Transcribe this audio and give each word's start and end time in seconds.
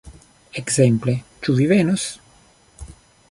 Ekzemple 0.61 1.15
"Ĉu 1.45 1.55
vi 1.59 1.69
venos? 1.73 2.07